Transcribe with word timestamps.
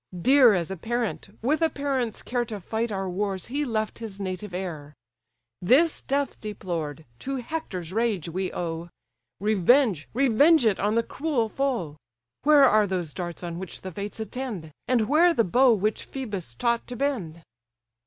Dear 0.19 0.55
as 0.55 0.71
a 0.71 0.77
parent, 0.77 1.29
with 1.43 1.61
a 1.61 1.69
parent's 1.69 2.23
care 2.23 2.43
To 2.45 2.59
fight 2.59 2.91
our 2.91 3.07
wars 3.07 3.45
he 3.53 3.63
left 3.63 3.99
his 3.99 4.19
native 4.19 4.51
air. 4.51 4.95
This 5.61 6.01
death 6.01 6.41
deplored, 6.41 7.05
to 7.19 7.35
Hector's 7.35 7.93
rage 7.93 8.27
we 8.27 8.51
owe; 8.51 8.89
Revenge, 9.39 10.09
revenge 10.11 10.65
it 10.65 10.79
on 10.79 10.95
the 10.95 11.03
cruel 11.03 11.47
foe. 11.49 11.97
Where 12.41 12.63
are 12.65 12.87
those 12.87 13.13
darts 13.13 13.43
on 13.43 13.59
which 13.59 13.81
the 13.81 13.91
fates 13.91 14.19
attend? 14.19 14.71
And 14.87 15.07
where 15.07 15.35
the 15.35 15.43
bow 15.43 15.73
which 15.75 16.09
Phœbus 16.09 16.57
taught 16.57 16.87
to 16.87 16.95
bend?" 16.95 17.43